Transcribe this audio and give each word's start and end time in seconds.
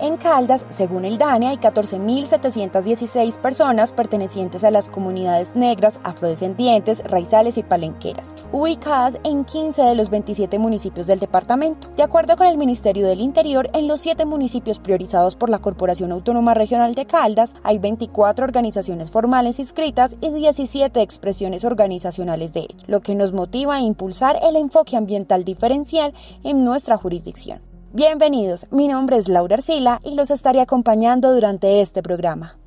En 0.00 0.16
Caldas, 0.16 0.64
según 0.70 1.04
el 1.04 1.18
DANE, 1.18 1.48
hay 1.48 1.56
14.716 1.56 3.36
personas 3.38 3.90
pertenecientes 3.90 4.62
a 4.62 4.70
las 4.70 4.88
comunidades 4.88 5.56
negras, 5.56 5.98
afrodescendientes, 6.04 7.02
raizales 7.02 7.58
y 7.58 7.64
palenqueras, 7.64 8.32
ubicadas 8.52 9.18
en 9.24 9.44
15 9.44 9.82
de 9.82 9.96
los 9.96 10.08
27 10.08 10.60
municipios 10.60 11.08
del 11.08 11.18
departamento. 11.18 11.88
De 11.96 12.04
acuerdo 12.04 12.36
con 12.36 12.46
el 12.46 12.56
Ministerio 12.56 13.08
del 13.08 13.20
Interior, 13.20 13.70
en 13.74 13.88
los 13.88 14.00
7 14.00 14.24
municipios 14.24 14.78
priorizados 14.78 15.34
por 15.34 15.50
la 15.50 15.58
Corporación 15.58 16.12
Autónoma 16.12 16.54
Regional 16.54 16.94
de 16.94 17.06
Caldas, 17.06 17.52
hay 17.64 17.80
24 17.80 18.44
organizaciones 18.44 19.10
formales 19.10 19.58
inscritas 19.58 20.16
y 20.20 20.30
17 20.30 21.02
expresiones 21.02 21.64
organizacionales 21.64 22.52
de 22.52 22.60
ellas, 22.60 22.84
lo 22.86 23.00
que 23.00 23.16
nos 23.16 23.32
motiva 23.32 23.74
a 23.74 23.80
impulsar 23.80 24.38
el 24.42 24.54
enfoque 24.54 24.96
ambiental 24.96 25.44
diferencial 25.44 26.14
en 26.44 26.64
nuestra 26.64 26.96
jurisdicción. 26.96 27.67
Bienvenidos, 27.94 28.66
mi 28.70 28.86
nombre 28.86 29.16
es 29.16 29.28
Laura 29.28 29.56
Arcila 29.56 30.02
y 30.04 30.14
los 30.14 30.30
estaré 30.30 30.60
acompañando 30.60 31.32
durante 31.32 31.80
este 31.80 32.02
programa. 32.02 32.58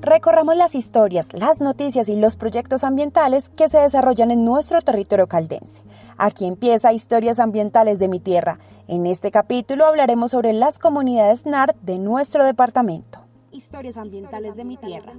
Recorramos 0.00 0.54
las 0.54 0.76
historias, 0.76 1.32
las 1.32 1.60
noticias 1.60 2.08
y 2.08 2.14
los 2.14 2.36
proyectos 2.36 2.84
ambientales 2.84 3.48
que 3.48 3.68
se 3.68 3.78
desarrollan 3.78 4.30
en 4.30 4.44
nuestro 4.44 4.80
territorio 4.80 5.26
caldense. 5.26 5.82
Aquí 6.16 6.46
empieza 6.46 6.92
Historias 6.92 7.40
Ambientales 7.40 7.98
de 7.98 8.06
mi 8.06 8.20
Tierra. 8.20 8.60
En 8.86 9.06
este 9.06 9.32
capítulo 9.32 9.84
hablaremos 9.84 10.30
sobre 10.30 10.52
las 10.52 10.78
comunidades 10.78 11.44
NAR 11.44 11.74
de 11.82 11.98
nuestro 11.98 12.44
departamento. 12.44 13.25
Historias 13.56 13.96
ambientales 13.96 14.54
de 14.54 14.64
mi 14.64 14.76
tierra. 14.76 15.14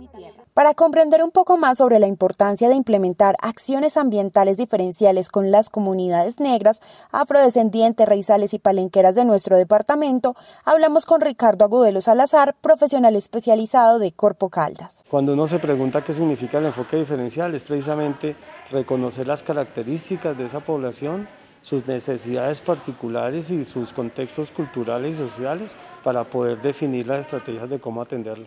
Para 0.53 0.75
comprender 0.75 1.23
un 1.23 1.31
poco 1.31 1.57
más 1.57 1.79
sobre 1.79 1.97
la 1.97 2.05
importancia 2.05 2.69
de 2.69 2.75
implementar 2.75 3.35
acciones 3.41 3.97
ambientales 3.97 4.57
diferenciales 4.57 5.29
con 5.29 5.49
las 5.49 5.69
comunidades 5.71 6.39
negras, 6.39 6.79
afrodescendientes, 7.11 8.07
raizales 8.07 8.53
y 8.53 8.59
palenqueras 8.59 9.15
de 9.15 9.25
nuestro 9.25 9.57
departamento, 9.57 10.35
hablamos 10.65 11.07
con 11.07 11.21
Ricardo 11.21 11.65
Agudelo 11.65 11.99
Salazar, 12.01 12.55
profesional 12.61 13.15
especializado 13.15 13.97
de 13.97 14.11
Corpo 14.11 14.49
Caldas. 14.49 15.03
Cuando 15.09 15.33
uno 15.33 15.47
se 15.47 15.57
pregunta 15.57 16.03
qué 16.03 16.13
significa 16.13 16.59
el 16.59 16.67
enfoque 16.67 16.97
diferencial, 16.97 17.55
es 17.55 17.63
precisamente 17.63 18.35
reconocer 18.69 19.27
las 19.27 19.41
características 19.41 20.37
de 20.37 20.45
esa 20.45 20.59
población 20.59 21.27
sus 21.61 21.85
necesidades 21.87 22.61
particulares 22.61 23.51
y 23.51 23.65
sus 23.65 23.93
contextos 23.93 24.51
culturales 24.51 25.15
y 25.15 25.17
sociales 25.17 25.75
para 26.03 26.23
poder 26.23 26.61
definir 26.61 27.07
las 27.07 27.21
estrategias 27.21 27.69
de 27.69 27.79
cómo 27.79 28.01
atenderlo. 28.01 28.45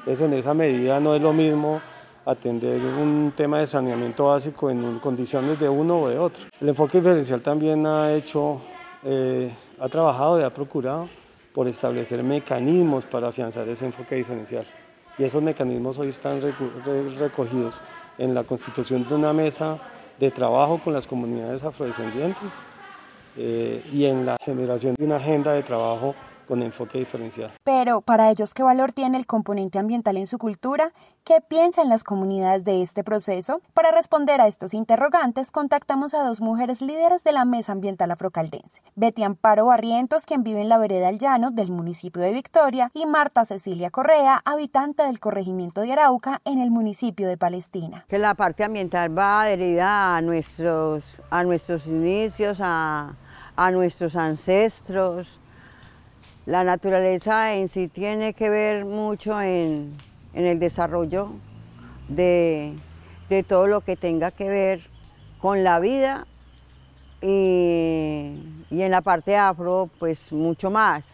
Entonces, 0.00 0.26
en 0.26 0.32
esa 0.34 0.54
medida 0.54 1.00
no 1.00 1.14
es 1.14 1.22
lo 1.22 1.32
mismo 1.32 1.80
atender 2.24 2.80
un 2.80 3.32
tema 3.36 3.58
de 3.58 3.66
saneamiento 3.66 4.26
básico 4.26 4.70
en 4.70 4.98
condiciones 4.98 5.58
de 5.58 5.68
uno 5.68 6.02
o 6.02 6.08
de 6.08 6.18
otro. 6.18 6.44
El 6.60 6.70
enfoque 6.70 6.98
diferencial 6.98 7.40
también 7.40 7.86
ha 7.86 8.12
hecho, 8.12 8.60
eh, 9.04 9.52
ha 9.78 9.88
trabajado 9.88 10.40
y 10.40 10.42
ha 10.42 10.52
procurado 10.52 11.08
por 11.54 11.68
establecer 11.68 12.22
mecanismos 12.22 13.04
para 13.04 13.28
afianzar 13.28 13.68
ese 13.68 13.86
enfoque 13.86 14.16
diferencial. 14.16 14.66
Y 15.16 15.24
esos 15.24 15.42
mecanismos 15.42 15.98
hoy 15.98 16.08
están 16.08 16.40
recogidos 17.18 17.82
en 18.18 18.34
la 18.34 18.42
constitución 18.42 19.08
de 19.08 19.14
una 19.14 19.32
mesa 19.32 19.78
de 20.18 20.30
trabajo 20.30 20.80
con 20.82 20.92
las 20.92 21.06
comunidades 21.06 21.62
afrodescendientes 21.62 22.58
eh, 23.36 23.84
y 23.92 24.04
en 24.06 24.26
la 24.26 24.36
generación 24.40 24.94
de 24.96 25.04
una 25.04 25.16
agenda 25.16 25.52
de 25.52 25.62
trabajo 25.62 26.14
con 26.46 26.62
enfoque 26.62 26.98
diferencial. 26.98 27.52
Pero 27.64 28.00
para 28.00 28.30
ellos, 28.30 28.54
¿qué 28.54 28.62
valor 28.62 28.92
tiene 28.92 29.18
el 29.18 29.26
componente 29.26 29.78
ambiental 29.78 30.16
en 30.16 30.26
su 30.26 30.38
cultura? 30.38 30.92
¿Qué 31.24 31.40
piensan 31.40 31.88
las 31.88 32.04
comunidades 32.04 32.64
de 32.64 32.82
este 32.82 33.02
proceso? 33.02 33.62
Para 33.72 33.90
responder 33.90 34.42
a 34.42 34.46
estos 34.46 34.74
interrogantes, 34.74 35.50
contactamos 35.50 36.12
a 36.12 36.22
dos 36.22 36.42
mujeres 36.42 36.82
líderes 36.82 37.24
de 37.24 37.32
la 37.32 37.46
Mesa 37.46 37.72
Ambiental 37.72 38.10
Afrocaldense, 38.10 38.82
Betty 38.94 39.22
Amparo 39.22 39.64
Barrientos, 39.64 40.26
quien 40.26 40.42
vive 40.42 40.60
en 40.60 40.68
la 40.68 40.76
vereda 40.76 41.06
del 41.06 41.18
Llano 41.18 41.50
del 41.50 41.70
municipio 41.70 42.20
de 42.20 42.32
Victoria, 42.32 42.90
y 42.92 43.06
Marta 43.06 43.46
Cecilia 43.46 43.90
Correa, 43.90 44.42
habitante 44.44 45.04
del 45.04 45.18
corregimiento 45.18 45.80
de 45.80 45.92
Arauca 45.92 46.42
en 46.44 46.58
el 46.58 46.70
municipio 46.70 47.26
de 47.26 47.38
Palestina. 47.38 48.04
Que 48.06 48.18
la 48.18 48.34
parte 48.34 48.62
ambiental 48.62 49.16
va 49.16 49.42
adherida 49.42 50.16
a 50.16 50.20
nuestros, 50.20 51.04
a 51.30 51.42
nuestros 51.42 51.86
inicios, 51.86 52.58
a, 52.60 53.14
a 53.56 53.70
nuestros 53.70 54.14
ancestros, 54.14 55.40
la 56.46 56.62
naturaleza 56.62 57.54
en 57.54 57.68
sí 57.68 57.88
tiene 57.88 58.34
que 58.34 58.50
ver 58.50 58.84
mucho 58.84 59.40
en, 59.40 59.96
el 60.34 60.58
desarrollo 60.58 61.30
de, 62.08 62.74
todo 63.48 63.66
lo 63.66 63.80
que 63.80 63.96
tenga 63.96 64.30
que 64.30 64.48
ver 64.48 64.80
con 65.40 65.64
la 65.64 65.80
vida 65.80 66.26
y, 67.22 68.36
en 68.70 68.90
la 68.90 69.00
parte 69.00 69.36
afro 69.36 69.88
pues 69.98 70.32
mucho 70.32 70.70
más, 70.70 71.06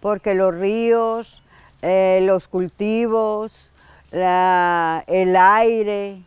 porque 0.00 0.34
los 0.34 0.54
ríos, 0.54 1.42
eh, 1.82 2.20
los 2.22 2.48
cultivos, 2.48 3.70
el 4.10 5.36
aire, 5.36 6.22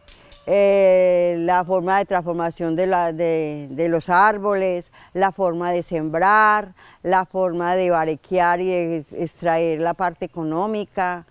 eh, 0.49 1.35
la 1.39 1.65
forma 1.65 1.97
de 1.97 2.05
transformación 2.05 2.77
de, 2.77 3.67
de, 3.69 3.89
los 3.89 4.07
árboles, 4.07 4.93
la 5.13 5.33
forma 5.33 5.73
de 5.73 5.83
sembrar, 5.83 6.73
la 7.03 7.25
forma 7.25 7.75
de 7.75 7.89
barequear 7.89 8.61
y 8.61 8.71
extraer 8.71 9.81
la 9.81 9.93
parte 9.93 10.23
económica. 10.23 11.25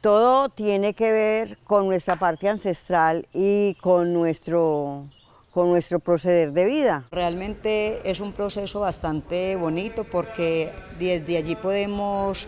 Todo 0.00 0.48
tiene 0.48 0.94
que 0.94 1.10
ver 1.10 1.58
con 1.64 1.86
nuestra 1.86 2.14
parte 2.14 2.48
ancestral 2.48 3.26
y 3.34 3.76
con 3.82 4.12
nuestro, 4.12 5.02
con 5.50 5.70
nuestro 5.70 5.98
proceder 5.98 6.52
de 6.52 6.66
vida. 6.66 7.04
Realmente 7.10 8.08
es 8.08 8.20
un 8.20 8.32
proceso 8.32 8.78
bastante 8.78 9.56
bonito 9.56 10.04
porque 10.04 10.72
desde 11.00 11.36
allí 11.36 11.56
podemos 11.56 12.46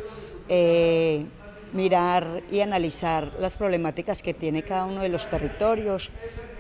eh, 0.49 1.27
mirar 1.73 2.43
y 2.51 2.61
analizar 2.61 3.33
las 3.39 3.57
problemáticas 3.57 4.23
que 4.23 4.35
tiene 4.35 4.63
cada 4.63 4.85
uno 4.85 5.03
de 5.03 5.09
los 5.09 5.29
territorios. 5.29 6.11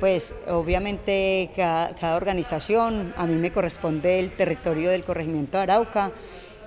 Pues 0.00 0.34
obviamente 0.46 1.50
cada, 1.56 2.16
organización, 2.16 3.12
a 3.16 3.26
mí 3.26 3.34
me 3.34 3.50
corresponde 3.50 4.20
el 4.20 4.36
territorio 4.36 4.90
del 4.90 5.04
corregimiento 5.04 5.58
de 5.58 5.64
Arauca 5.64 6.12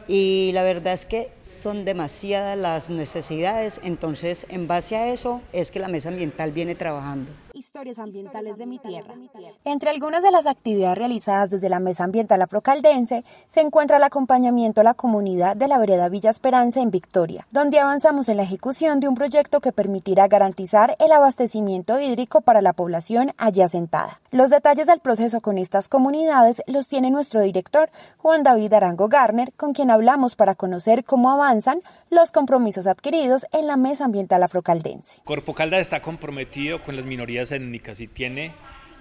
y 0.08 0.52
la 0.54 0.64
verdad 0.64 0.94
es 0.94 1.06
que 1.06 1.30
son 1.42 1.86
demasiadas 1.86 2.58
las 2.58 2.90
necesidades, 2.90 3.80
entonces 3.84 4.46
en 4.50 4.68
base 4.68 4.98
a 4.98 5.08
eso 5.08 5.42
es 5.54 5.72
que 5.72 5.80
la 5.80 5.88
mesa 5.88 6.10
ambiental 6.10 6.52
viene 6.52 6.76
trabajando. 6.76 7.32
Historias 7.74 8.00
ambientales 8.00 8.58
de 8.58 8.66
mi 8.66 8.80
tierra. 8.80 9.16
Entre 9.64 9.90
algunas 9.90 10.22
de 10.22 10.30
las 10.30 10.46
actividades 10.46 10.98
realizadas 10.98 11.52
desde 11.52 11.70
la 11.70 11.80
Mesa 11.80 12.04
Ambiental 12.04 12.42
Afrocaldense 12.42 13.24
se 13.48 13.62
encuentra 13.62 13.96
el 13.96 14.04
acompañamiento 14.04 14.82
a 14.82 14.84
la 14.84 14.94
comunidad 14.94 15.56
de 15.56 15.70
la 15.70 15.80
vereda 15.80 16.10
Villa 16.10 16.32
Esperanza 16.32 16.82
en 16.82 16.92
Victoria, 16.92 17.48
donde 17.50 17.80
avanzamos 17.80 18.28
en 18.28 18.36
la 18.36 18.44
ejecución 18.44 19.00
de 19.00 19.08
un 19.08 19.16
proyecto 19.16 19.62
que 19.62 19.72
permitirá 19.72 20.28
garantizar 20.28 20.98
el 21.00 21.14
abastecimiento 21.14 21.98
hídrico 21.98 22.42
para 22.42 22.62
la 22.62 22.74
población 22.74 23.32
allí 23.38 23.62
asentada. 23.62 24.20
Los 24.32 24.50
detalles 24.50 24.88
del 24.88 25.00
proceso 25.00 25.40
con 25.40 25.58
estas 25.58 25.88
comunidades 25.88 26.62
los 26.68 26.90
tiene 26.90 27.10
nuestro 27.10 27.42
director, 27.42 27.90
Juan 28.18 28.44
David 28.44 28.74
Arango 28.74 29.08
Garner, 29.08 29.54
con 29.54 29.72
quien 29.72 29.92
hablamos 29.92 30.36
para 30.36 30.56
conocer 30.56 31.06
cómo 31.06 31.32
avanzan 31.32 31.80
los 32.10 32.32
compromisos 32.32 32.86
adquiridos 32.86 33.46
en 33.54 33.68
la 33.68 33.78
Mesa 33.78 34.04
Ambiental 34.04 34.44
Afrocaldense. 34.44 35.22
Corpo 35.24 35.54
Caldas 35.54 35.80
está 35.80 36.02
comprometido 36.02 36.84
con 36.84 36.98
las 36.98 37.06
minorías 37.06 37.54
étnicas 37.62 38.00
y 38.02 38.08
tiene 38.08 38.52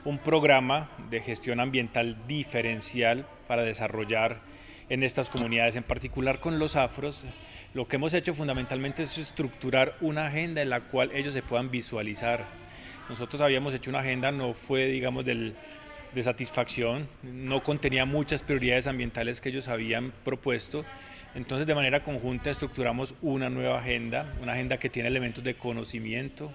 un 0.05 0.19
programa 0.19 0.91
de 1.11 1.21
gestión 1.21 1.61
ambiental 1.61 2.17
diferencial 2.27 3.27
para 3.47 3.63
desarrollar 3.63 4.41
en 4.89 5.03
estas 5.03 5.29
comunidades, 5.29 5.77
en 5.77 5.83
particular 5.83 6.41
con 6.41 6.59
los 6.59 6.77
afros. 6.77 7.25
Lo 7.75 7.87
que 7.87 7.97
hemos 7.97 8.15
hecho 8.15 8.35
fundamentalmente 8.35 9.05
es 9.05 9.19
estructurar 9.19 9.97
una 10.01 10.27
agenda 10.27 10.63
en 10.63 10.71
la 10.71 10.81
cual 10.81 11.11
ellos 11.15 11.35
se 11.35 11.43
puedan 11.43 11.71
visualizar. 11.71 12.47
Nosotros 13.09 13.41
habíamos 13.41 13.75
hecho 13.75 13.91
una 13.91 14.01
agenda, 14.01 14.33
no 14.33 14.55
fue, 14.55 14.87
digamos, 14.87 15.25
del, 15.25 15.55
de 16.15 16.23
satisfacción, 16.23 17.09
no 17.23 17.63
contenía 17.63 18.05
muchas 18.05 18.43
prioridades 18.43 18.87
ambientales 18.87 19.41
que 19.41 19.51
ellos 19.51 19.69
habían 19.69 20.13
propuesto. 20.25 20.85
Entonces, 21.35 21.67
de 21.67 21.75
manera 21.75 22.03
conjunta, 22.03 22.51
estructuramos 22.51 23.15
una 23.23 23.49
nueva 23.51 23.79
agenda, 23.79 24.35
una 24.43 24.53
agenda 24.53 24.79
que 24.79 24.91
tiene 24.91 25.09
elementos 25.09 25.45
de 25.45 25.55
conocimiento, 25.55 26.53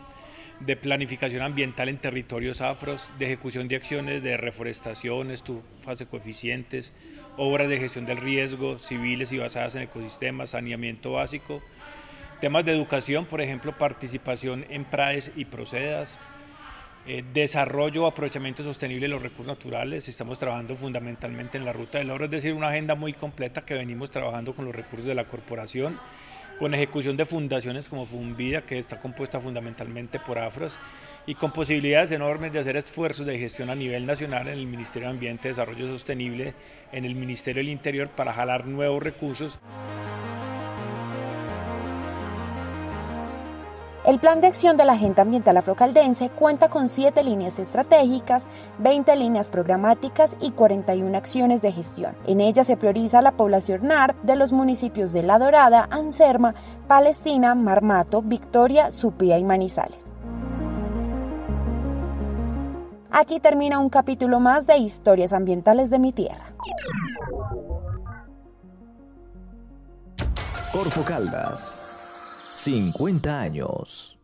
de 0.59 0.75
planificación 0.75 1.41
ambiental 1.41 1.89
en 1.89 1.97
territorios 1.97 2.61
afros, 2.61 3.11
de 3.19 3.25
ejecución 3.25 3.67
de 3.67 3.75
acciones 3.75 4.23
de 4.23 4.37
reforestación, 4.37 5.31
estufas 5.31 6.03
coeficientes, 6.09 6.93
obras 7.37 7.67
de 7.69 7.77
gestión 7.77 8.05
del 8.05 8.17
riesgo, 8.17 8.79
civiles 8.79 9.31
y 9.31 9.37
basadas 9.37 9.75
en 9.75 9.83
ecosistemas, 9.83 10.51
saneamiento 10.51 11.13
básico, 11.13 11.61
temas 12.39 12.65
de 12.65 12.71
educación, 12.71 13.25
por 13.25 13.41
ejemplo, 13.41 13.77
participación 13.77 14.65
en 14.69 14.85
PRAES 14.85 15.31
y 15.35 15.45
procedas, 15.45 16.19
eh, 17.07 17.23
desarrollo 17.33 18.07
aprovechamiento 18.07 18.63
sostenible 18.63 19.07
de 19.07 19.13
los 19.13 19.21
recursos 19.21 19.47
naturales. 19.47 20.07
Estamos 20.07 20.39
trabajando 20.39 20.75
fundamentalmente 20.75 21.57
en 21.57 21.65
la 21.65 21.73
ruta 21.73 21.99
del 21.99 22.09
oro, 22.09 22.25
es 22.25 22.31
decir, 22.31 22.53
una 22.53 22.69
agenda 22.69 22.95
muy 22.95 23.13
completa 23.13 23.65
que 23.65 23.75
venimos 23.75 24.09
trabajando 24.09 24.55
con 24.55 24.65
los 24.65 24.75
recursos 24.75 25.05
de 25.05 25.15
la 25.15 25.25
corporación 25.25 25.99
con 26.59 26.73
ejecución 26.73 27.17
de 27.17 27.25
fundaciones 27.25 27.89
como 27.89 28.05
Funvida, 28.05 28.61
que 28.61 28.77
está 28.77 28.99
compuesta 28.99 29.39
fundamentalmente 29.39 30.19
por 30.19 30.39
afros, 30.39 30.79
y 31.27 31.35
con 31.35 31.51
posibilidades 31.51 32.11
enormes 32.11 32.53
de 32.53 32.59
hacer 32.59 32.77
esfuerzos 32.77 33.25
de 33.25 33.39
gestión 33.39 33.69
a 33.69 33.75
nivel 33.75 34.05
nacional 34.05 34.47
en 34.47 34.59
el 34.59 34.67
Ministerio 34.67 35.07
de 35.07 35.15
Ambiente 35.15 35.47
y 35.47 35.51
Desarrollo 35.51 35.87
Sostenible, 35.87 36.53
en 36.91 37.05
el 37.05 37.15
Ministerio 37.15 37.61
del 37.61 37.71
Interior, 37.71 38.09
para 38.09 38.33
jalar 38.33 38.67
nuevos 38.67 39.01
recursos. 39.01 39.59
El 44.05 44.19
plan 44.19 44.39
de 44.39 44.45
acción 44.45 44.77
de 44.77 44.85
la 44.85 44.93
Agenda 44.93 45.23
Ambiental 45.23 45.57
Afrocaldense 45.57 46.29
cuenta 46.29 46.69
con 46.69 46.89
siete 46.89 47.23
líneas 47.23 47.57
estratégicas, 47.57 48.43
20 48.77 49.15
líneas 49.15 49.49
programáticas 49.49 50.35
y 50.39 50.51
41 50.51 51.17
acciones 51.17 51.63
de 51.63 51.71
gestión. 51.71 52.15
En 52.27 52.39
ella 52.39 52.63
se 52.63 52.77
prioriza 52.77 53.23
la 53.23 53.31
población 53.31 53.87
NAR 53.87 54.15
de 54.21 54.35
los 54.35 54.53
municipios 54.53 55.11
de 55.11 55.23
La 55.23 55.39
Dorada, 55.39 55.87
Anserma, 55.89 56.53
Palestina, 56.87 57.55
Marmato, 57.55 58.21
Victoria, 58.21 58.91
Supía 58.91 59.39
y 59.39 59.43
Manizales. 59.43 60.05
Aquí 63.09 63.39
termina 63.39 63.79
un 63.79 63.89
capítulo 63.89 64.39
más 64.39 64.67
de 64.67 64.77
Historias 64.77 65.33
Ambientales 65.33 65.89
de 65.89 65.97
mi 65.97 66.13
Tierra. 66.13 66.53
Caldas 71.07 71.84
50 72.55 73.41
años. 73.41 74.14